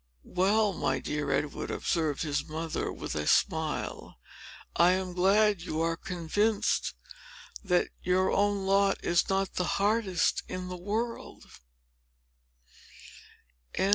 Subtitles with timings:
[0.25, 4.17] "Well, my dear Edward," observed his mother, with a smile,
[4.75, 6.95] "I am glad you are convinced
[7.63, 11.45] that your own lot is not the hardest in the world."